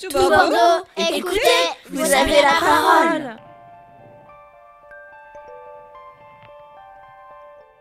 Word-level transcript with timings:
Tout 0.00 0.12
Bordeaux, 0.12 0.84
écoutez, 1.12 1.40
vous 1.90 2.00
avez 2.00 2.40
la 2.40 2.60
parole. 2.60 3.36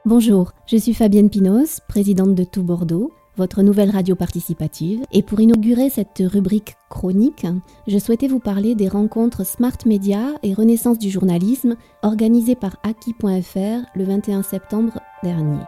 Bonjour, 0.03 0.51
je 0.65 0.77
suis 0.77 0.95
Fabienne 0.95 1.29
Pinos, 1.29 1.79
présidente 1.87 2.33
de 2.33 2.43
Tout 2.43 2.63
Bordeaux, 2.63 3.11
votre 3.35 3.61
nouvelle 3.61 3.91
radio 3.91 4.15
participative. 4.15 5.03
Et 5.11 5.21
pour 5.21 5.41
inaugurer 5.41 5.91
cette 5.91 6.23
rubrique 6.25 6.75
chronique, 6.89 7.45
je 7.85 7.99
souhaitais 7.99 8.27
vous 8.27 8.39
parler 8.39 8.73
des 8.73 8.87
rencontres 8.87 9.45
Smart 9.45 9.77
Media 9.85 10.33
et 10.41 10.55
Renaissance 10.55 10.97
du 10.97 11.11
journalisme 11.11 11.75
organisées 12.01 12.55
par 12.55 12.77
Aki.fr 12.81 13.85
le 13.93 14.03
21 14.05 14.41
septembre 14.41 14.99
dernier. 15.21 15.59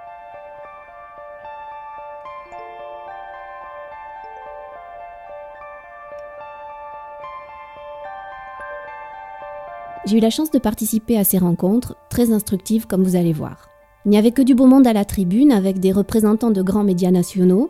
J'ai 10.10 10.18
eu 10.18 10.22
la 10.22 10.32
chance 10.32 10.50
de 10.50 10.58
participer 10.58 11.20
à 11.20 11.24
ces 11.24 11.38
rencontres, 11.38 11.96
très 12.10 12.32
instructives 12.32 12.88
comme 12.88 13.04
vous 13.04 13.16
allez 13.16 13.32
voir. 13.32 13.70
Il 14.06 14.10
n'y 14.10 14.18
avait 14.18 14.32
que 14.32 14.42
du 14.42 14.56
beau 14.56 14.66
monde 14.66 14.88
à 14.88 14.94
la 14.94 15.06
tribune 15.06 15.52
avec 15.52 15.80
des 15.80 15.92
représentants 15.92 16.50
de 16.50 16.64
grands 16.64 16.84
médias 16.84 17.12
nationaux, 17.12 17.70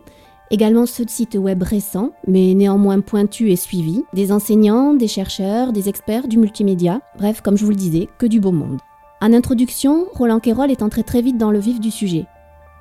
également 0.50 0.86
ceux 0.86 1.04
de 1.04 1.10
sites 1.10 1.36
web 1.36 1.62
récents, 1.62 2.12
mais 2.28 2.54
néanmoins 2.54 3.02
pointus 3.02 3.52
et 3.52 3.58
suivis, 3.58 4.06
des 4.14 4.32
enseignants, 4.32 4.94
des 4.94 5.10
chercheurs, 5.10 5.74
des 5.74 5.90
experts 5.90 6.30
du 6.30 6.38
multimédia, 6.38 7.02
bref, 7.18 7.42
comme 7.42 7.58
je 7.58 7.66
vous 7.66 7.72
le 7.72 7.76
disais, 7.76 8.08
que 8.18 8.26
du 8.26 8.40
beau 8.40 8.54
monde. 8.54 8.80
En 9.20 9.34
introduction, 9.34 10.06
Roland 10.14 10.40
Quérol 10.40 10.72
est 10.72 10.82
entré 10.82 11.04
très 11.04 11.22
vite 11.22 11.38
dans 11.38 11.52
le 11.52 11.60
vif 11.60 11.82
du 11.82 11.92
sujet. 11.92 12.26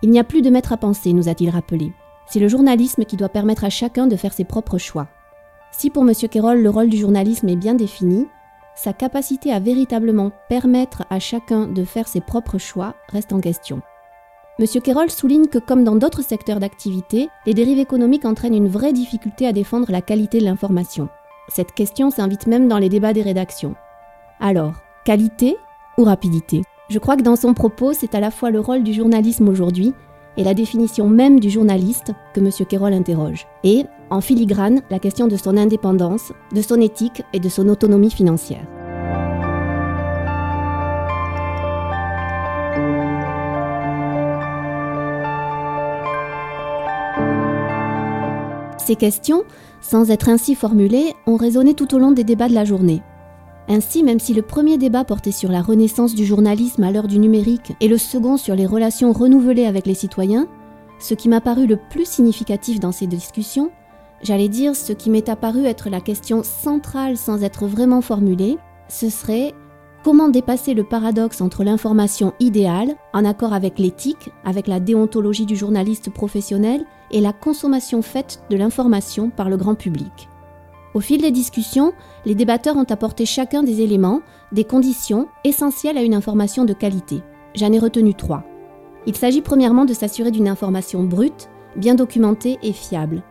Il 0.03 0.11
n'y 0.11 0.21
a 0.21 0.25
plus 0.25 0.43
de 0.43 0.51
maître 0.51 0.73
à 0.73 0.77
penser, 0.77 1.13
nous 1.13 1.29
a-t-il 1.29 1.51
rappelé. 1.51 1.91
C'est 2.29 2.39
le 2.39 2.47
journalisme 2.47 3.05
qui 3.05 3.17
doit 3.17 3.29
permettre 3.29 3.65
à 3.65 3.71
chacun 3.71 4.07
de 4.07 4.15
faire 4.15 4.35
ses 4.35 4.45
propres 4.45 4.79
choix. 4.79 5.09
Si 5.73 5.91
pour 5.91 6.09
M. 6.09 6.13
Quérol 6.31 6.63
le 6.63 6.71
rôle 6.71 6.91
du 6.91 6.97
journalisme 6.97 7.49
est 7.49 7.57
bien 7.57 7.75
défini, 7.75 8.29
sa 8.79 8.93
capacité 8.93 9.53
à 9.53 9.59
véritablement 9.59 10.31
permettre 10.49 11.03
à 11.11 11.19
chacun 11.19 11.67
de 11.67 11.85
faire 11.85 12.07
ses 12.07 12.21
propres 12.21 12.59
choix 12.59 12.95
reste 13.09 13.33
en 13.33 13.41
question. 13.41 13.83
Monsieur 14.61 14.81
Querol 14.81 15.11
souligne 15.11 15.49
que 15.49 15.59
comme 15.59 15.83
dans 15.83 15.97
d'autres 15.97 16.23
secteurs 16.23 16.61
d'activité, 16.61 17.29
les 17.45 17.55
dérives 17.55 17.81
économiques 17.81 18.25
entraînent 18.25 18.55
une 18.55 18.69
vraie 18.69 18.93
difficulté 18.93 19.49
à 19.49 19.53
défendre 19.53 19.91
la 19.91 20.01
qualité 20.01 20.39
de 20.39 20.45
l'information. 20.45 21.09
Cette 21.49 21.73
question 21.73 22.11
s'invite 22.11 22.47
même 22.47 22.69
dans 22.69 22.79
les 22.79 22.89
débats 22.89 23.13
des 23.13 23.23
rédactions. 23.23 23.75
Alors, 24.39 24.75
qualité 25.05 25.57
ou 25.97 26.05
rapidité? 26.05 26.63
Je 26.89 27.01
crois 27.01 27.17
que 27.17 27.23
dans 27.23 27.37
son 27.37 27.55
propos, 27.55 27.93
c'est 27.93 28.15
à 28.15 28.21
la 28.21 28.31
fois 28.31 28.51
le 28.51 28.61
rôle 28.61 28.85
du 28.85 28.93
journalisme 28.93 29.49
aujourd'hui 29.49 29.93
et 30.39 30.45
la 30.45 30.55
définition 30.55 31.09
même 31.09 31.41
du 31.41 31.51
journaliste 31.51 32.13
que 32.33 32.41
M. 32.41 32.51
Querol 32.67 32.95
interroge. 32.95 33.47
Et, 33.65 33.85
en 34.09 34.23
filigrane, 34.23 34.81
la 34.89 35.01
question 35.01 35.27
de 35.27 35.37
son 35.37 35.57
indépendance, 35.57 36.33
de 36.55 36.63
son 36.63 36.81
éthique 36.81 37.23
et 37.35 37.41
de 37.41 37.49
son 37.49 37.69
autonomie 37.69 38.11
financière. 38.11 38.65
Ces 48.79 48.97
questions, 48.97 49.43
sans 49.83 50.11
être 50.11 50.31
ainsi 50.31 50.55
formulées, 50.55 51.13
ont 51.27 51.37
résonné 51.37 51.75
tout 51.75 51.95
au 51.95 51.99
long 51.99 52.13
des 52.13 52.25
débats 52.25 52.49
de 52.49 52.55
la 52.55 52.65
journée. 52.65 53.03
Ainsi, 53.71 54.03
même 54.03 54.19
si 54.19 54.33
le 54.33 54.41
premier 54.41 54.79
débat 54.79 55.05
portait 55.05 55.31
sur 55.31 55.51
la 55.51 55.61
renaissance 55.61 56.15
du 56.15 56.25
journalisme 56.25 56.85
à 56.85 56.91
l'heure 56.91 57.07
du 57.07 57.19
numérique 57.19 57.75
et 57.81 57.89
le 57.89 57.99
second 57.99 58.39
sur 58.39 58.55
les 58.55 58.65
relations 58.65 59.13
renouvelées 59.13 59.67
avec 59.67 59.87
les 59.87 59.95
citoyens, 59.95 60.49
ce 60.99 61.13
qui 61.15 61.29
m'a 61.29 61.43
paru 61.43 61.67
le 61.67 61.77
plus 61.77 62.09
significatif 62.09 62.81
dans 62.81 62.93
ces 62.93 63.07
discussions, 63.07 63.71
j'allais 64.23 64.49
dire 64.49 64.75
ce 64.75 64.95
qui 64.95 65.11
m'est 65.11 65.29
apparu 65.29 65.67
être 65.67 65.91
la 65.91 66.01
question 66.01 66.43
centrale 66.43 67.19
sans 67.19 67.43
être 67.43 67.67
vraiment 67.67 68.01
formulée, 68.01 68.57
ce 68.89 69.11
serait 69.11 69.53
comment 70.03 70.31
dépasser 70.31 70.73
le 70.73 70.85
paradoxe 70.85 71.43
entre 71.43 71.63
l'information 71.63 72.33
idéale, 72.41 72.95
en 73.13 73.27
accord 73.27 73.53
avec 73.53 73.79
l'éthique, 73.79 74.31
avec 74.47 74.67
la 74.67 74.81
déontologie 74.81 75.47
du 75.47 75.57
journaliste 75.57 76.11
professionnel, 76.11 76.85
et 77.11 77.21
la 77.21 77.35
consommation 77.35 78.01
faite 78.01 78.43
de 78.51 78.57
l'information 78.57 79.29
par 79.29 79.51
le 79.51 79.57
grand 79.57 79.75
public. 79.75 80.29
Au 80.95 81.01
fil 81.01 81.21
des 81.21 81.31
discussions, 81.31 81.93
les 82.25 82.35
débatteurs 82.35 82.77
ont 82.77 82.85
apporté 82.85 83.27
chacun 83.27 83.63
des 83.63 83.83
éléments, 83.83 84.21
des 84.53 84.65
conditions 84.65 85.29
essentielles 85.45 85.99
à 85.99 86.03
une 86.03 86.15
information 86.15 86.65
de 86.65 86.73
qualité. 86.73 87.23
J'en 87.55 87.73
ai 87.73 87.79
retenu 87.79 88.15
trois. 88.15 88.45
Il 89.07 89.17
s'agit 89.17 89.43
premièrement 89.43 89.85
de 89.85 89.93
s'assurer 89.93 90.31
d'une 90.31 90.49
information 90.49 91.03
brute, 91.05 91.49
bien 91.77 91.95
documentée 91.95 92.59
et 92.63 92.73
fiable. 92.73 93.23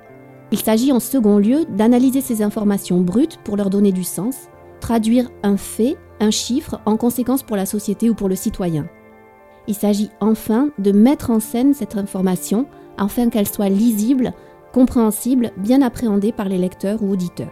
Il 0.51 0.59
s'agit 0.59 0.91
en 0.91 0.99
second 0.99 1.39
lieu 1.39 1.65
d'analyser 1.65 2.21
ces 2.21 2.41
informations 2.41 3.01
brutes 3.01 3.37
pour 3.43 3.57
leur 3.57 3.69
donner 3.69 3.91
du 3.91 4.03
sens, 4.03 4.47
traduire 4.79 5.29
un 5.43 5.57
fait, 5.57 5.97
un 6.19 6.31
chiffre 6.31 6.79
en 6.85 6.95
conséquence 6.95 7.43
pour 7.43 7.57
la 7.57 7.65
société 7.65 8.09
ou 8.09 8.13
pour 8.13 8.29
le 8.29 8.35
citoyen. 8.35 8.87
Il 9.67 9.75
s'agit 9.75 10.09
enfin 10.21 10.69
de 10.77 10.91
mettre 10.91 11.29
en 11.31 11.39
scène 11.41 11.73
cette 11.73 11.97
information 11.97 12.67
afin 12.97 13.29
qu'elle 13.29 13.47
soit 13.47 13.69
lisible 13.69 14.33
compréhensible, 14.77 15.53
bien 15.57 15.81
appréhendé 15.81 16.31
par 16.31 16.47
les 16.47 16.59
lecteurs 16.59 17.01
ou 17.01 17.11
auditeurs. 17.11 17.49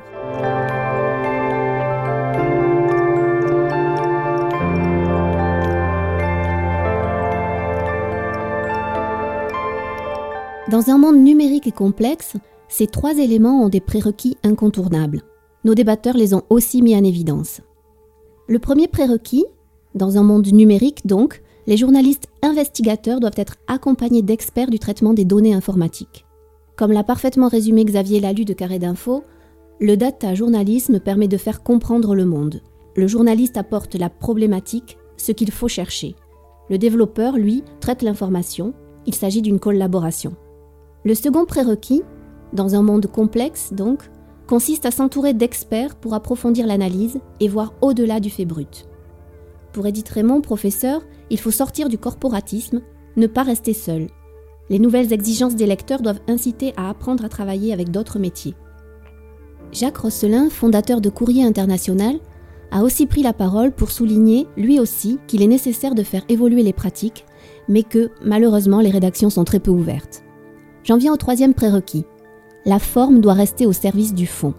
Dans 10.69 10.91
un 10.91 10.99
monde 10.99 11.17
numérique 11.17 11.65
et 11.65 11.71
complexe, 11.71 12.35
ces 12.67 12.85
trois 12.85 13.17
éléments 13.17 13.63
ont 13.63 13.69
des 13.69 13.81
prérequis 13.81 14.37
incontournables. 14.43 15.23
Nos 15.63 15.73
débatteurs 15.73 16.17
les 16.17 16.35
ont 16.35 16.43
aussi 16.51 16.83
mis 16.83 16.95
en 16.95 17.03
évidence. 17.03 17.61
Le 18.47 18.59
premier 18.59 18.87
prérequis, 18.87 19.45
dans 19.95 20.19
un 20.19 20.23
monde 20.23 20.45
numérique 20.45 21.07
donc, 21.07 21.41
les 21.65 21.77
journalistes 21.77 22.27
investigateurs 22.43 23.19
doivent 23.19 23.33
être 23.37 23.55
accompagnés 23.65 24.21
d'experts 24.21 24.69
du 24.69 24.77
traitement 24.77 25.15
des 25.15 25.25
données 25.25 25.55
informatiques. 25.55 26.24
Comme 26.75 26.91
l'a 26.91 27.03
parfaitement 27.03 27.47
résumé 27.47 27.85
Xavier 27.85 28.19
Lalu 28.19 28.43
de 28.43 28.53
Carré 28.53 28.79
d'Info, 28.79 29.23
le 29.79 29.95
data 29.95 30.35
journalisme 30.35 30.99
permet 30.99 31.27
de 31.27 31.37
faire 31.37 31.63
comprendre 31.63 32.15
le 32.15 32.25
monde. 32.25 32.61
Le 32.95 33.07
journaliste 33.07 33.57
apporte 33.57 33.95
la 33.95 34.09
problématique, 34.09 34.97
ce 35.17 35.31
qu'il 35.31 35.51
faut 35.51 35.67
chercher. 35.67 36.15
Le 36.69 36.77
développeur, 36.77 37.37
lui, 37.37 37.63
traite 37.79 38.01
l'information. 38.01 38.73
Il 39.05 39.15
s'agit 39.15 39.41
d'une 39.41 39.59
collaboration. 39.59 40.35
Le 41.05 41.13
second 41.13 41.45
prérequis, 41.45 42.03
dans 42.53 42.75
un 42.75 42.81
monde 42.81 43.07
complexe 43.07 43.71
donc, 43.71 44.09
consiste 44.47 44.85
à 44.85 44.91
s'entourer 44.91 45.33
d'experts 45.33 45.95
pour 45.95 46.13
approfondir 46.13 46.67
l'analyse 46.67 47.19
et 47.39 47.47
voir 47.47 47.73
au-delà 47.81 48.19
du 48.19 48.29
fait 48.29 48.45
brut. 48.45 48.87
Pour 49.71 49.87
Edith 49.87 50.09
Raymond, 50.09 50.41
professeur, 50.41 51.03
il 51.29 51.39
faut 51.39 51.51
sortir 51.51 51.89
du 51.89 51.97
corporatisme, 51.97 52.81
ne 53.17 53.27
pas 53.27 53.43
rester 53.43 53.73
seul, 53.73 54.07
les 54.69 54.79
nouvelles 54.79 55.13
exigences 55.13 55.55
des 55.55 55.67
lecteurs 55.67 56.01
doivent 56.01 56.21
inciter 56.27 56.73
à 56.77 56.89
apprendre 56.89 57.25
à 57.25 57.29
travailler 57.29 57.73
avec 57.73 57.91
d'autres 57.91 58.19
métiers. 58.19 58.55
Jacques 59.71 59.97
Rosselin, 59.97 60.49
fondateur 60.49 61.01
de 61.01 61.09
Courrier 61.09 61.43
International, 61.43 62.19
a 62.71 62.83
aussi 62.83 63.05
pris 63.05 63.21
la 63.21 63.33
parole 63.33 63.71
pour 63.71 63.91
souligner, 63.91 64.47
lui 64.57 64.79
aussi, 64.79 65.19
qu'il 65.27 65.41
est 65.41 65.47
nécessaire 65.47 65.95
de 65.95 66.03
faire 66.03 66.25
évoluer 66.29 66.63
les 66.63 66.73
pratiques, 66.73 67.25
mais 67.67 67.83
que, 67.83 68.11
malheureusement, 68.23 68.81
les 68.81 68.89
rédactions 68.89 69.29
sont 69.29 69.43
très 69.43 69.59
peu 69.59 69.71
ouvertes. 69.71 70.23
J'en 70.83 70.97
viens 70.97 71.13
au 71.13 71.17
troisième 71.17 71.53
prérequis. 71.53 72.05
La 72.65 72.79
forme 72.79 73.21
doit 73.21 73.33
rester 73.33 73.65
au 73.65 73.73
service 73.73 74.13
du 74.13 74.27
fond. 74.27 74.53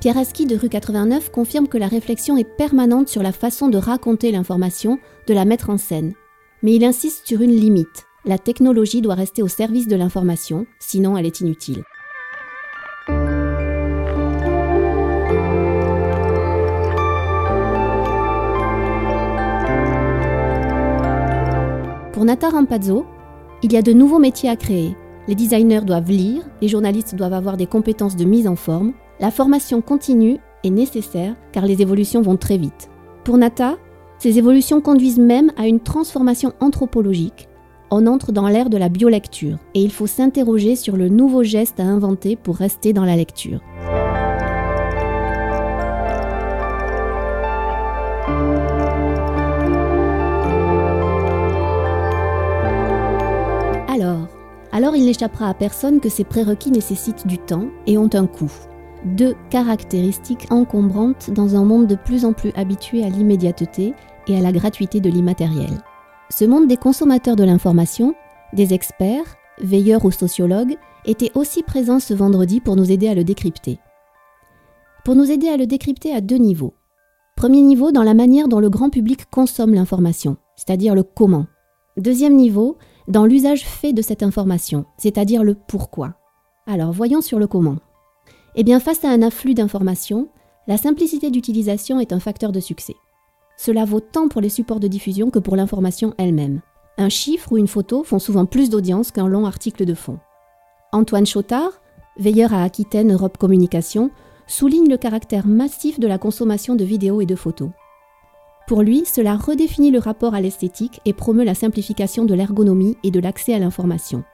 Pierre 0.00 0.18
Aski 0.18 0.46
de 0.46 0.56
rue 0.56 0.68
89 0.68 1.30
confirme 1.30 1.68
que 1.68 1.78
la 1.78 1.88
réflexion 1.88 2.36
est 2.36 2.56
permanente 2.56 3.08
sur 3.08 3.22
la 3.22 3.32
façon 3.32 3.68
de 3.68 3.76
raconter 3.76 4.32
l'information, 4.32 4.98
de 5.26 5.34
la 5.34 5.44
mettre 5.44 5.68
en 5.70 5.76
scène. 5.76 6.14
Mais 6.62 6.74
il 6.74 6.84
insiste 6.84 7.26
sur 7.26 7.42
une 7.42 7.50
limite. 7.50 8.06
La 8.26 8.36
technologie 8.36 9.00
doit 9.00 9.14
rester 9.14 9.42
au 9.42 9.48
service 9.48 9.88
de 9.88 9.96
l'information, 9.96 10.66
sinon 10.78 11.16
elle 11.16 11.24
est 11.24 11.40
inutile. 11.40 11.84
Pour 22.12 22.26
Nata 22.26 22.50
Rampazzo, 22.50 23.06
il 23.62 23.72
y 23.72 23.78
a 23.78 23.82
de 23.82 23.94
nouveaux 23.94 24.18
métiers 24.18 24.50
à 24.50 24.56
créer. 24.56 24.94
Les 25.26 25.34
designers 25.34 25.80
doivent 25.80 26.10
lire, 26.10 26.42
les 26.60 26.68
journalistes 26.68 27.14
doivent 27.14 27.32
avoir 27.32 27.56
des 27.56 27.66
compétences 27.66 28.16
de 28.16 28.24
mise 28.24 28.46
en 28.46 28.56
forme. 28.56 28.92
La 29.18 29.30
formation 29.30 29.80
continue 29.80 30.36
est 30.62 30.70
nécessaire 30.70 31.36
car 31.52 31.64
les 31.64 31.80
évolutions 31.80 32.20
vont 32.20 32.36
très 32.36 32.58
vite. 32.58 32.90
Pour 33.24 33.38
Nata, 33.38 33.78
ces 34.18 34.36
évolutions 34.36 34.82
conduisent 34.82 35.18
même 35.18 35.52
à 35.56 35.66
une 35.66 35.80
transformation 35.80 36.52
anthropologique 36.60 37.48
on 37.90 38.06
entre 38.06 38.32
dans 38.32 38.48
l'ère 38.48 38.70
de 38.70 38.76
la 38.76 38.88
biolecture 38.88 39.58
et 39.74 39.82
il 39.82 39.90
faut 39.90 40.06
s'interroger 40.06 40.76
sur 40.76 40.96
le 40.96 41.08
nouveau 41.08 41.42
geste 41.42 41.80
à 41.80 41.84
inventer 41.84 42.36
pour 42.36 42.56
rester 42.56 42.92
dans 42.92 43.04
la 43.04 43.16
lecture. 43.16 43.60
Alors, 54.72 54.96
il 54.96 55.04
n'échappera 55.04 55.48
à 55.48 55.54
personne 55.54 56.00
que 56.00 56.08
ces 56.08 56.24
prérequis 56.24 56.70
nécessitent 56.70 57.26
du 57.26 57.38
temps 57.38 57.66
et 57.86 57.98
ont 57.98 58.08
un 58.14 58.26
coût. 58.26 58.52
deux 59.04 59.34
caractéristiques 59.50 60.46
encombrantes 60.50 61.30
dans 61.30 61.56
un 61.56 61.64
monde 61.64 61.86
de 61.86 61.96
plus 61.96 62.24
en 62.24 62.32
plus 62.32 62.52
habitué 62.54 63.04
à 63.04 63.08
l'immédiateté 63.08 63.94
et 64.26 64.38
à 64.38 64.40
la 64.40 64.52
gratuité 64.52 65.00
de 65.00 65.10
l'immatériel. 65.10 65.70
Ce 66.30 66.44
monde 66.44 66.68
des 66.68 66.76
consommateurs 66.76 67.34
de 67.34 67.42
l'information, 67.42 68.14
des 68.52 68.72
experts, 68.72 69.36
veilleurs 69.58 70.04
ou 70.04 70.12
sociologues, 70.12 70.76
était 71.04 71.32
aussi 71.34 71.64
présent 71.64 71.98
ce 71.98 72.14
vendredi 72.14 72.60
pour 72.60 72.76
nous 72.76 72.92
aider 72.92 73.08
à 73.08 73.14
le 73.14 73.24
décrypter. 73.24 73.78
Pour 75.04 75.16
nous 75.16 75.30
aider 75.30 75.48
à 75.48 75.56
le 75.56 75.66
décrypter 75.66 76.14
à 76.14 76.20
deux 76.20 76.36
niveaux. 76.36 76.74
Premier 77.36 77.62
niveau, 77.62 77.90
dans 77.90 78.04
la 78.04 78.14
manière 78.14 78.46
dont 78.46 78.60
le 78.60 78.70
grand 78.70 78.90
public 78.90 79.28
consomme 79.28 79.74
l'information, 79.74 80.36
c'est-à-dire 80.54 80.94
le 80.94 81.02
comment. 81.02 81.46
Deuxième 81.96 82.36
niveau, 82.36 82.78
dans 83.08 83.26
l'usage 83.26 83.64
fait 83.64 83.92
de 83.92 84.02
cette 84.02 84.22
information, 84.22 84.84
c'est-à-dire 84.98 85.42
le 85.42 85.54
pourquoi. 85.54 86.14
Alors 86.66 86.92
voyons 86.92 87.22
sur 87.22 87.40
le 87.40 87.48
comment. 87.48 87.76
Eh 88.54 88.62
bien, 88.62 88.78
face 88.78 89.04
à 89.04 89.10
un 89.10 89.22
afflux 89.22 89.54
d'informations, 89.54 90.28
la 90.68 90.76
simplicité 90.76 91.30
d'utilisation 91.30 91.98
est 91.98 92.12
un 92.12 92.20
facteur 92.20 92.52
de 92.52 92.60
succès. 92.60 92.94
Cela 93.62 93.84
vaut 93.84 94.00
tant 94.00 94.28
pour 94.28 94.40
les 94.40 94.48
supports 94.48 94.80
de 94.80 94.88
diffusion 94.88 95.28
que 95.28 95.38
pour 95.38 95.54
l'information 95.54 96.14
elle-même. 96.16 96.62
Un 96.96 97.10
chiffre 97.10 97.52
ou 97.52 97.58
une 97.58 97.68
photo 97.68 98.04
font 98.04 98.18
souvent 98.18 98.46
plus 98.46 98.70
d'audience 98.70 99.10
qu'un 99.10 99.28
long 99.28 99.44
article 99.44 99.84
de 99.84 99.92
fond. 99.92 100.18
Antoine 100.92 101.26
Chotard, 101.26 101.82
veilleur 102.16 102.54
à 102.54 102.62
Aquitaine 102.62 103.12
Europe 103.12 103.36
Communication, 103.36 104.10
souligne 104.46 104.88
le 104.88 104.96
caractère 104.96 105.46
massif 105.46 106.00
de 106.00 106.06
la 106.06 106.16
consommation 106.16 106.74
de 106.74 106.84
vidéos 106.84 107.20
et 107.20 107.26
de 107.26 107.34
photos. 107.34 107.68
Pour 108.66 108.80
lui, 108.80 109.04
cela 109.04 109.36
redéfinit 109.36 109.90
le 109.90 109.98
rapport 109.98 110.34
à 110.34 110.40
l'esthétique 110.40 111.02
et 111.04 111.12
promeut 111.12 111.44
la 111.44 111.54
simplification 111.54 112.24
de 112.24 112.32
l'ergonomie 112.32 112.96
et 113.04 113.10
de 113.10 113.20
l'accès 113.20 113.52
à 113.52 113.58
l'information. 113.58 114.24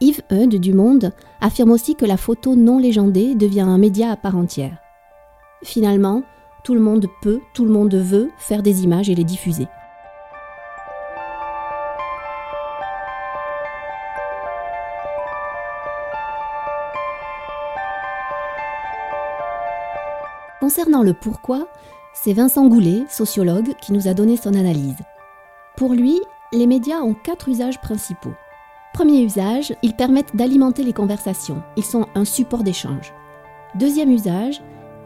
Yves 0.00 0.22
Eud 0.32 0.54
du 0.54 0.72
Monde 0.72 1.12
affirme 1.42 1.70
aussi 1.70 1.96
que 1.96 2.06
la 2.06 2.16
photo 2.16 2.56
non 2.56 2.78
légendée 2.78 3.34
devient 3.34 3.60
un 3.60 3.76
média 3.76 4.10
à 4.10 4.16
part 4.16 4.38
entière. 4.38 4.78
Finalement, 5.62 6.22
tout 6.62 6.74
le 6.74 6.80
monde 6.80 7.06
peut, 7.22 7.40
tout 7.54 7.64
le 7.64 7.70
monde 7.70 7.94
veut 7.94 8.30
faire 8.38 8.62
des 8.62 8.84
images 8.84 9.08
et 9.08 9.14
les 9.14 9.24
diffuser. 9.24 9.66
Concernant 20.60 21.02
le 21.02 21.14
pourquoi, 21.14 21.66
c'est 22.12 22.32
Vincent 22.32 22.68
Goulet, 22.68 23.04
sociologue, 23.08 23.74
qui 23.80 23.92
nous 23.92 24.08
a 24.08 24.14
donné 24.14 24.36
son 24.36 24.54
analyse. 24.54 24.98
Pour 25.76 25.94
lui, 25.94 26.20
les 26.52 26.66
médias 26.66 27.00
ont 27.00 27.14
quatre 27.14 27.48
usages 27.48 27.80
principaux. 27.80 28.34
Premier 28.92 29.22
usage, 29.22 29.74
ils 29.82 29.96
permettent 29.96 30.36
d'alimenter 30.36 30.82
les 30.82 30.92
conversations. 30.92 31.62
Ils 31.76 31.84
sont 31.84 32.06
un 32.14 32.24
support 32.24 32.62
d'échange. 32.62 33.14
Deuxième 33.76 34.10
usage, 34.10 34.60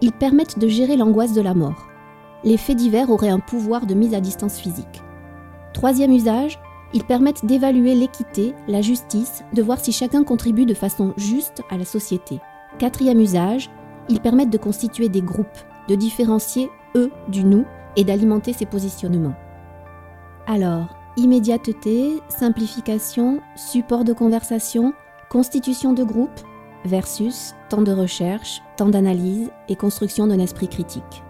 ils 0.05 0.13
permettent 0.13 0.59
de 0.59 0.69
gérer 0.69 0.99
l'angoisse 0.99 1.33
de 1.33 1.41
la 1.41 1.55
mort. 1.55 1.89
Les 2.45 2.59
faits 2.59 2.77
divers 2.77 3.09
auraient 3.09 3.31
un 3.31 3.39
pouvoir 3.39 3.87
de 3.87 3.95
mise 3.95 4.13
à 4.13 4.21
distance 4.21 4.59
physique. 4.59 5.03
Troisième 5.73 6.13
usage, 6.13 6.61
ils 6.93 7.05
permettent 7.05 7.47
d'évaluer 7.47 7.95
l'équité, 7.95 8.55
la 8.69 8.83
justice, 8.83 9.43
de 9.55 9.63
voir 9.63 9.81
si 9.81 9.93
chacun 9.93 10.23
contribue 10.23 10.67
de 10.67 10.75
façon 10.75 11.15
juste 11.17 11.63
à 11.71 11.79
la 11.79 11.87
société. 11.87 12.39
Quatrième 12.79 13.19
usage, 13.19 13.71
ils 14.11 14.21
permettent 14.21 14.51
de 14.51 14.59
constituer 14.59 15.09
des 15.09 15.23
groupes, 15.23 15.47
de 15.89 15.95
différencier 15.95 16.69
eux 16.97 17.11
du 17.29 17.43
nous 17.43 17.65
et 17.97 18.05
d'alimenter 18.05 18.53
ces 18.53 18.67
positionnements. 18.67 19.35
Alors, 20.47 20.99
immédiateté, 21.17 22.21
simplification, 22.29 23.41
support 23.57 24.05
de 24.05 24.13
conversation, 24.13 24.93
constitution 25.31 25.95
de 25.95 26.05
groupe 26.05 26.43
versus 26.85 27.55
temps 27.69 27.83
de 27.83 27.93
recherche, 27.93 28.63
temps 28.77 28.89
d'analyse 28.89 29.51
et 29.69 29.77
construction 29.77 30.27
d'un 30.27 30.39
esprit 30.39 30.69
critique. 30.69 31.23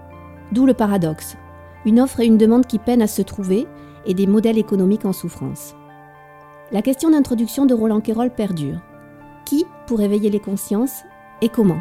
D'où 0.53 0.67
le 0.67 0.75
paradoxe, 0.75 1.37
une 1.85 2.01
offre 2.01 2.21
et 2.21 2.27
une 2.27 2.39
demande 2.39 2.67
qui 2.67 2.79
peinent 2.79 3.03
à 3.03 3.06
se 3.06 3.23
trouver 3.23 3.67
et 4.06 4.15
des 4.15 4.27
modèles 4.27 4.59
économiques 4.59 5.05
en 5.05 5.12
souffrance. 5.12 5.75
La 6.73 6.83
question 6.83 7.11
d'introduction 7.11 7.67
de 7.67 7.75
Roland 7.75 8.01
Quérol 8.01 8.31
perdure. 8.31 8.81
Qui 9.45 9.67
pour 9.87 10.01
éveiller 10.01 10.31
les 10.31 10.41
consciences 10.41 11.03
et 11.41 11.49
comment? 11.49 11.81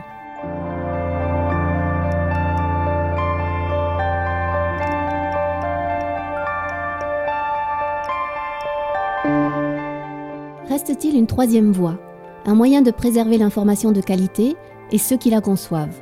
Reste-t-il 10.67 11.15
une 11.15 11.27
troisième 11.27 11.71
voie, 11.71 11.97
un 12.45 12.55
moyen 12.55 12.81
de 12.81 12.91
préserver 12.91 13.37
l'information 13.37 13.91
de 13.91 14.01
qualité 14.01 14.55
et 14.91 14.97
ceux 14.97 15.17
qui 15.17 15.29
la 15.29 15.41
conçoivent 15.41 16.01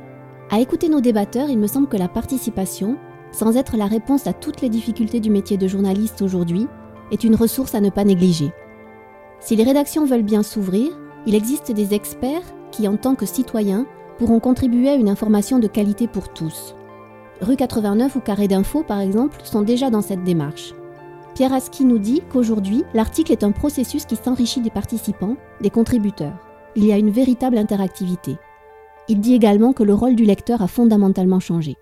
À 0.50 0.60
écouter 0.60 0.88
nos 0.88 1.00
débatteurs, 1.00 1.48
il 1.48 1.58
me 1.58 1.66
semble 1.66 1.88
que 1.88 1.96
la 1.96 2.08
participation, 2.08 2.96
sans 3.30 3.56
être 3.56 3.76
la 3.76 3.86
réponse 3.86 4.26
à 4.26 4.32
toutes 4.32 4.60
les 4.60 4.68
difficultés 4.68 5.20
du 5.20 5.30
métier 5.30 5.56
de 5.56 5.68
journaliste 5.68 6.20
aujourd'hui, 6.22 6.66
est 7.10 7.24
une 7.24 7.36
ressource 7.36 7.74
à 7.74 7.80
ne 7.80 7.90
pas 7.90 8.04
négliger. 8.04 8.52
Si 9.40 9.56
les 9.56 9.64
rédactions 9.64 10.04
veulent 10.04 10.22
bien 10.22 10.42
s'ouvrir, 10.42 10.90
il 11.26 11.34
existe 11.34 11.72
des 11.72 11.94
experts 11.94 12.42
qui, 12.70 12.88
en 12.88 12.96
tant 12.96 13.14
que 13.14 13.26
citoyens, 13.26 13.86
pourront 14.18 14.40
contribuer 14.40 14.88
à 14.88 14.94
une 14.94 15.08
information 15.08 15.58
de 15.58 15.68
qualité 15.68 16.08
pour 16.08 16.32
tous. 16.32 16.74
Rue 17.40 17.56
89 17.56 18.16
ou 18.16 18.20
Carré 18.20 18.48
d'Info, 18.48 18.82
par 18.82 19.00
exemple, 19.00 19.38
sont 19.44 19.62
déjà 19.62 19.90
dans 19.90 20.02
cette 20.02 20.22
démarche. 20.22 20.74
Pierre 21.34 21.54
Aski 21.54 21.86
nous 21.86 21.98
dit 21.98 22.22
qu'aujourd'hui, 22.30 22.84
l'article 22.92 23.32
est 23.32 23.42
un 23.42 23.52
processus 23.52 24.04
qui 24.04 24.16
s'enrichit 24.16 24.60
des 24.60 24.70
participants, 24.70 25.36
des 25.62 25.70
contributeurs. 25.70 26.36
Il 26.76 26.84
y 26.84 26.92
a 26.92 26.98
une 26.98 27.10
véritable 27.10 27.56
interactivité. 27.56 28.36
Il 29.08 29.20
dit 29.20 29.34
également 29.34 29.72
que 29.72 29.82
le 29.82 29.94
rôle 29.94 30.14
du 30.14 30.24
lecteur 30.24 30.60
a 30.60 30.68
fondamentalement 30.68 31.40
changé. 31.40 31.76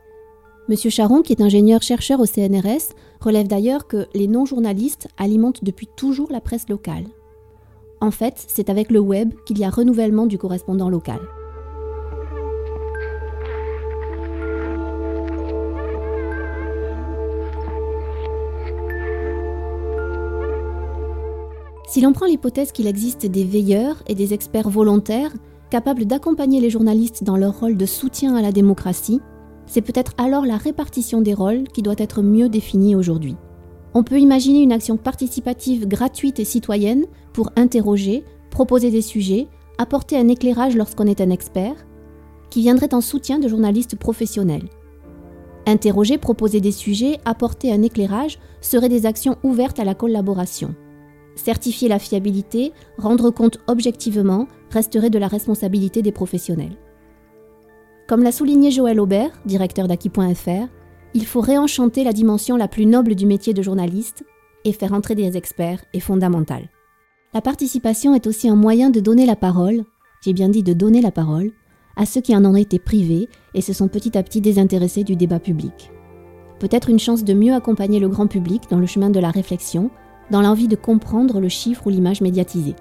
Monsieur 0.69 0.91
Charon, 0.91 1.23
qui 1.23 1.32
est 1.32 1.43
ingénieur-chercheur 1.43 2.20
au 2.20 2.26
CNRS, 2.26 2.94
relève 3.20 3.49
d'ailleurs 3.49 3.88
que 3.88 4.06
les 4.14 4.29
non-journalistes 4.29 5.08
alimentent 5.19 5.64
depuis 5.64 5.88
toujours 5.97 6.31
la 6.31 6.41
presse 6.41 6.69
locale. 6.69 7.06
En 8.00 8.12
fait, 8.12 8.35
c'est 8.47 8.70
avec 8.70 8.91
le 8.91 9.00
web 9.00 9.35
qu'il 9.47 9.58
y 9.58 9.64
a 9.64 9.70
renouvellement 9.70 10.26
du 10.26 10.38
correspondant 10.38 10.88
local. 10.88 11.19
Si 21.90 22.00
l'on 22.00 22.12
prend 22.12 22.26
l'hypothèse 22.26 22.70
qu'il 22.70 22.87
existe 22.87 23.26
des 23.26 23.42
veilleurs 23.42 24.00
et 24.06 24.14
des 24.14 24.32
experts 24.32 24.70
volontaires 24.70 25.32
capables 25.70 26.04
d'accompagner 26.04 26.60
les 26.60 26.70
journalistes 26.70 27.25
dans 27.25 27.37
leur 27.37 27.58
rôle 27.58 27.76
de 27.76 27.84
soutien 27.84 28.37
à 28.37 28.42
la 28.42 28.52
démocratie, 28.52 29.20
c'est 29.66 29.81
peut-être 29.81 30.12
alors 30.16 30.47
la 30.47 30.56
répartition 30.56 31.20
des 31.20 31.35
rôles 31.35 31.64
qui 31.64 31.82
doit 31.82 31.97
être 31.99 32.23
mieux 32.23 32.49
définie 32.49 32.94
aujourd'hui. 32.94 33.35
On 33.92 34.04
peut 34.04 34.20
imaginer 34.20 34.62
une 34.62 34.70
action 34.70 34.97
participative 34.97 35.88
gratuite 35.88 36.38
et 36.38 36.44
citoyenne 36.44 37.06
pour 37.32 37.50
interroger, 37.56 38.23
proposer 38.50 38.92
des 38.92 39.02
sujets, 39.02 39.49
apporter 39.76 40.16
un 40.16 40.28
éclairage 40.28 40.76
lorsqu'on 40.76 41.09
est 41.09 41.20
un 41.20 41.30
expert, 41.30 41.75
qui 42.50 42.61
viendrait 42.61 42.94
en 42.94 43.00
soutien 43.00 43.40
de 43.40 43.49
journalistes 43.49 43.97
professionnels. 43.97 44.68
Interroger, 45.66 46.18
proposer 46.18 46.61
des 46.61 46.70
sujets, 46.70 47.18
apporter 47.25 47.73
un 47.73 47.82
éclairage 47.82 48.38
seraient 48.61 48.88
des 48.88 49.06
actions 49.06 49.38
ouvertes 49.42 49.80
à 49.80 49.85
la 49.85 49.97
collaboration. 49.97 50.76
Certifier 51.42 51.88
la 51.88 51.99
fiabilité, 51.99 52.75
rendre 52.99 53.30
compte 53.30 53.61
objectivement, 53.66 54.47
resterait 54.70 55.09
de 55.09 55.18
la 55.18 55.26
responsabilité 55.26 56.02
des 56.02 56.12
professionnels. 56.12 56.76
Comme 58.06 58.23
l'a 58.23 58.30
souligné 58.30 58.70
Joël 58.70 59.00
Aubert, 59.00 59.30
directeur 59.47 59.88
d'Aki.fr, 59.88 60.68
il 61.14 61.25
faut 61.25 61.40
réenchanter 61.40 62.04
la 62.04 62.12
dimension 62.12 62.59
la 62.59 62.68
plus 62.68 62.85
noble 62.85 63.14
du 63.14 63.25
métier 63.25 63.54
de 63.54 63.62
journaliste 63.62 64.23
et 64.66 64.75
faire 64.75 64.92
entrer 64.92 65.14
des 65.14 65.38
experts 65.38 65.82
est 65.94 66.00
fondamental. 66.00 66.68
La 67.32 67.40
participation 67.40 68.14
est 68.14 68.26
aussi 68.26 68.47
un 68.47 68.56
moyen 68.56 68.90
de 68.90 69.00
donner 69.00 69.25
la 69.25 69.37
parole, 69.37 69.85
j'ai 70.20 70.35
bien 70.35 70.50
dit 70.50 70.62
de 70.62 70.75
donner 70.75 71.00
la 71.00 71.11
parole, 71.11 71.52
à 71.97 72.04
ceux 72.04 72.20
qui 72.20 72.37
en 72.37 72.44
ont 72.44 72.56
été 72.56 72.78
privés 72.78 73.30
et 73.54 73.62
se 73.62 73.73
sont 73.73 73.88
petit 73.88 74.18
à 74.18 74.23
petit 74.23 74.42
désintéressés 74.42 75.04
du 75.04 75.16
débat 75.16 75.40
public. 75.40 75.90
Peut-être 76.59 76.90
une 76.90 76.99
chance 76.99 77.25
de 77.25 77.32
mieux 77.32 77.54
accompagner 77.54 77.99
le 77.99 78.11
grand 78.11 78.26
public 78.26 78.64
dans 78.70 78.78
le 78.78 78.87
chemin 78.87 79.09
de 79.09 79.20
la 79.20 79.30
réflexion 79.30 79.90
dans 80.30 80.42
l'envie 80.42 80.68
de 80.68 80.76
comprendre 80.76 81.40
le 81.40 81.49
chiffre 81.49 81.87
ou 81.87 81.90
l'image 81.90 82.20
médiatisée. 82.20 82.76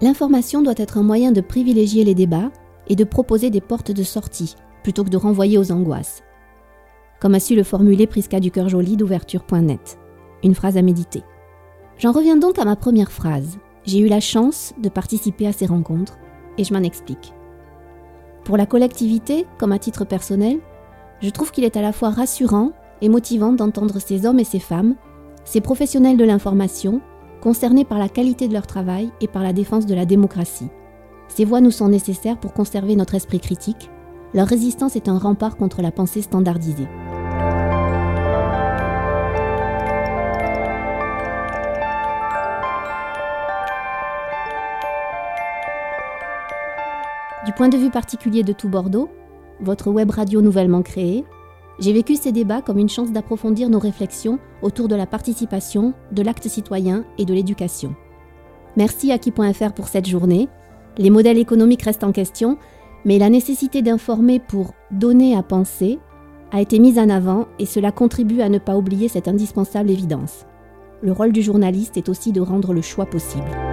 L'information 0.00 0.62
doit 0.62 0.74
être 0.76 0.98
un 0.98 1.02
moyen 1.02 1.32
de 1.32 1.40
privilégier 1.40 2.04
les 2.04 2.14
débats 2.14 2.50
et 2.88 2.96
de 2.96 3.04
proposer 3.04 3.50
des 3.50 3.60
portes 3.60 3.90
de 3.90 4.02
sortie, 4.02 4.54
plutôt 4.82 5.04
que 5.04 5.10
de 5.10 5.16
renvoyer 5.16 5.58
aux 5.58 5.72
angoisses. 5.72 6.22
Comme 7.20 7.34
a 7.34 7.40
su 7.40 7.56
le 7.56 7.64
formuler 7.64 8.06
Prisca 8.06 8.38
du 8.38 8.50
cœur 8.50 8.68
joli 8.68 8.96
d'ouverture.net. 8.96 9.98
Une 10.44 10.54
phrase 10.54 10.76
à 10.76 10.82
méditer. 10.82 11.22
J'en 11.98 12.12
reviens 12.12 12.36
donc 12.36 12.58
à 12.60 12.64
ma 12.64 12.76
première 12.76 13.10
phrase. 13.10 13.58
J'ai 13.84 13.98
eu 13.98 14.06
la 14.06 14.20
chance 14.20 14.72
de 14.80 14.88
participer 14.88 15.48
à 15.48 15.52
ces 15.52 15.66
rencontres 15.66 16.16
et 16.58 16.64
je 16.64 16.72
m'en 16.72 16.82
explique. 16.82 17.32
Pour 18.44 18.56
la 18.56 18.66
collectivité, 18.66 19.46
comme 19.58 19.72
à 19.72 19.78
titre 19.78 20.04
personnel, 20.04 20.60
je 21.20 21.30
trouve 21.30 21.50
qu'il 21.50 21.64
est 21.64 21.76
à 21.76 21.82
la 21.82 21.92
fois 21.92 22.10
rassurant 22.10 22.70
et 23.02 23.08
motivant 23.08 23.52
d'entendre 23.52 23.98
ces 23.98 24.26
hommes 24.26 24.38
et 24.38 24.44
ces 24.44 24.60
femmes 24.60 24.94
ces 25.48 25.62
professionnels 25.62 26.18
de 26.18 26.24
l'information, 26.24 27.00
concernés 27.40 27.86
par 27.86 27.98
la 27.98 28.10
qualité 28.10 28.48
de 28.48 28.52
leur 28.52 28.66
travail 28.66 29.10
et 29.22 29.28
par 29.28 29.42
la 29.42 29.54
défense 29.54 29.86
de 29.86 29.94
la 29.94 30.04
démocratie. 30.04 30.68
Ces 31.28 31.46
voix 31.46 31.62
nous 31.62 31.70
sont 31.70 31.88
nécessaires 31.88 32.38
pour 32.38 32.52
conserver 32.52 32.96
notre 32.96 33.14
esprit 33.14 33.40
critique. 33.40 33.88
Leur 34.34 34.46
résistance 34.46 34.94
est 34.94 35.08
un 35.08 35.16
rempart 35.16 35.56
contre 35.56 35.80
la 35.80 35.90
pensée 35.90 36.20
standardisée. 36.20 36.86
Du 47.46 47.54
point 47.54 47.70
de 47.70 47.78
vue 47.78 47.90
particulier 47.90 48.42
de 48.42 48.52
tout 48.52 48.68
Bordeaux, 48.68 49.08
votre 49.60 49.90
web 49.90 50.10
radio 50.10 50.42
nouvellement 50.42 50.82
créée, 50.82 51.24
j'ai 51.78 51.92
vécu 51.92 52.16
ces 52.16 52.32
débats 52.32 52.62
comme 52.62 52.78
une 52.78 52.88
chance 52.88 53.12
d'approfondir 53.12 53.68
nos 53.70 53.78
réflexions 53.78 54.38
autour 54.62 54.88
de 54.88 54.96
la 54.96 55.06
participation, 55.06 55.94
de 56.12 56.22
l'acte 56.22 56.48
citoyen 56.48 57.04
et 57.18 57.24
de 57.24 57.34
l'éducation. 57.34 57.94
Merci 58.76 59.12
à 59.12 59.18
qui.fr 59.18 59.72
pour 59.74 59.88
cette 59.88 60.08
journée. 60.08 60.48
Les 60.96 61.10
modèles 61.10 61.38
économiques 61.38 61.82
restent 61.82 62.04
en 62.04 62.12
question, 62.12 62.58
mais 63.04 63.18
la 63.18 63.30
nécessité 63.30 63.82
d'informer 63.82 64.40
pour 64.40 64.74
donner 64.90 65.36
à 65.36 65.42
penser 65.42 65.98
a 66.50 66.60
été 66.60 66.78
mise 66.78 66.98
en 66.98 67.08
avant 67.08 67.46
et 67.58 67.66
cela 67.66 67.92
contribue 67.92 68.40
à 68.40 68.48
ne 68.48 68.58
pas 68.58 68.76
oublier 68.76 69.08
cette 69.08 69.28
indispensable 69.28 69.90
évidence. 69.90 70.46
Le 71.02 71.12
rôle 71.12 71.32
du 71.32 71.42
journaliste 71.42 71.96
est 71.96 72.08
aussi 72.08 72.32
de 72.32 72.40
rendre 72.40 72.72
le 72.72 72.82
choix 72.82 73.06
possible. 73.06 73.67